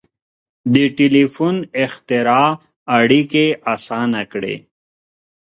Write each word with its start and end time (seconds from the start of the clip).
•د 0.73 0.75
ټیلیفون 0.97 1.55
اختراع 1.85 2.49
اړیکې 2.97 3.45
آسانه 3.73 4.21
کړې. 4.31 4.55